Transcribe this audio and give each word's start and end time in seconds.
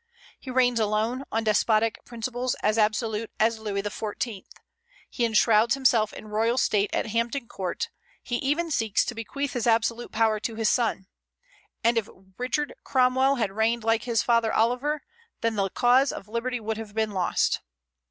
he 0.39 0.49
reigns 0.49 0.79
alone, 0.79 1.21
on 1.31 1.43
despotic 1.43 2.03
principles, 2.05 2.55
as 2.63 2.75
absolute 2.75 3.29
as 3.39 3.59
Louis 3.59 3.83
XIV.; 3.83 4.47
he 5.07 5.25
enshrouds 5.25 5.75
himself 5.75 6.11
in 6.11 6.27
royal 6.29 6.57
state 6.57 6.89
at 6.91 7.05
Hampton 7.05 7.47
Court; 7.47 7.89
he 8.23 8.37
even 8.37 8.71
seeks 8.71 9.05
to 9.05 9.13
bequeath 9.13 9.53
his 9.53 9.67
absolute 9.67 10.11
power 10.11 10.39
to 10.39 10.55
his 10.55 10.71
son. 10.71 11.05
And 11.83 11.99
if 11.99 12.09
Richard 12.39 12.73
Cromwell 12.83 13.35
had 13.35 13.51
reigned 13.51 13.83
like 13.83 14.05
his 14.05 14.23
father 14.23 14.51
Oliver, 14.51 15.03
then 15.41 15.53
the 15.55 15.69
cause 15.69 16.11
of 16.11 16.27
liberty 16.27 16.59
would 16.59 16.77
have 16.77 16.95
been 16.95 17.11
lost. 17.11 17.61